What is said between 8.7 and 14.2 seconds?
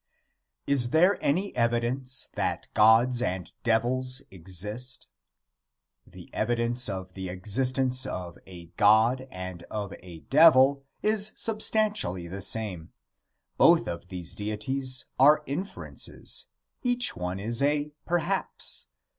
god and of a devil is substantially the same. Both of